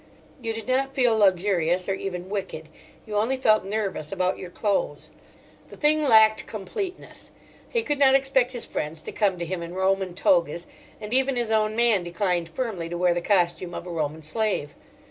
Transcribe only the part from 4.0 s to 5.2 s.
about your clothes.